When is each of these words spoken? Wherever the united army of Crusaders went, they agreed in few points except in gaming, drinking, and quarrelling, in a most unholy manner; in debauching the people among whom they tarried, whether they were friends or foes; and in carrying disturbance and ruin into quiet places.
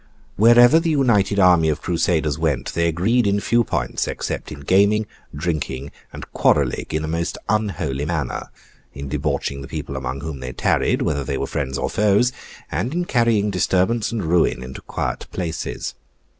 Wherever 0.35 0.79
the 0.79 0.89
united 0.89 1.37
army 1.37 1.69
of 1.69 1.83
Crusaders 1.83 2.39
went, 2.39 2.73
they 2.73 2.87
agreed 2.87 3.27
in 3.27 3.39
few 3.39 3.63
points 3.63 4.07
except 4.07 4.51
in 4.51 4.61
gaming, 4.61 5.05
drinking, 5.35 5.91
and 6.11 6.25
quarrelling, 6.33 6.87
in 6.89 7.03
a 7.03 7.07
most 7.07 7.37
unholy 7.47 8.05
manner; 8.05 8.49
in 8.95 9.09
debauching 9.09 9.61
the 9.61 9.67
people 9.67 9.95
among 9.95 10.21
whom 10.21 10.39
they 10.39 10.53
tarried, 10.53 11.03
whether 11.03 11.23
they 11.23 11.37
were 11.37 11.45
friends 11.45 11.77
or 11.77 11.87
foes; 11.87 12.31
and 12.71 12.95
in 12.95 13.05
carrying 13.05 13.51
disturbance 13.51 14.11
and 14.11 14.23
ruin 14.25 14.63
into 14.63 14.81
quiet 14.81 15.27
places. 15.31 15.93